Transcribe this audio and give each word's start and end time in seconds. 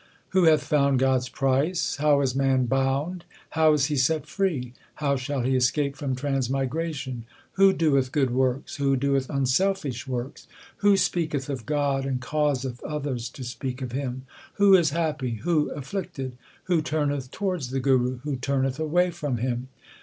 Who 0.29 0.45
hath 0.45 0.63
found 0.63 0.97
God 0.97 1.17
s 1.17 1.29
price? 1.29 1.97
How 1.97 2.21
is 2.21 2.33
man 2.33 2.65
bound? 2.65 3.23
How 3.51 3.73
is 3.73 3.85
he 3.85 3.95
set 3.95 4.25
free? 4.25 4.73
How 4.95 5.15
shall 5.15 5.41
he 5.43 5.55
escape 5.55 5.95
from 5.95 6.15
transmigration? 6.15 7.25
Who 7.51 7.71
doeth 7.71 8.11
good 8.11 8.31
works? 8.31 8.77
Who 8.77 8.95
doeth 8.95 9.29
unselfish 9.29 10.07
works? 10.07 10.47
Who 10.77 10.97
speaketh 10.97 11.51
of 11.51 11.67
God 11.67 12.07
and 12.07 12.19
causeth 12.19 12.83
others 12.83 13.29
to 13.29 13.43
speak 13.43 13.83
of 13.83 13.91
Him? 13.91 14.25
Who 14.55 14.73
is 14.73 14.89
happy? 14.89 15.35
Who 15.43 15.69
afflicted? 15.69 16.35
Who 16.63 16.81
turneth 16.81 17.29
towards 17.29 17.69
the 17.69 17.79
Guru? 17.79 18.17
Who 18.23 18.37
turneth 18.37 18.79
away 18.79 19.11
from 19.11 19.37
him 19.37 19.67